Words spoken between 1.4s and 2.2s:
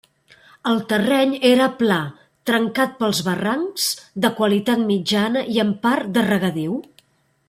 era pla,